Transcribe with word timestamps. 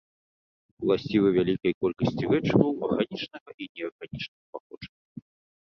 Уласцівы 0.85 1.29
вялікай 1.37 1.73
колькасці 1.87 2.23
рэчываў 2.33 2.71
арганічнага 2.89 3.49
і 3.61 3.63
неарганічнага 3.73 4.45
паходжання. 4.57 5.21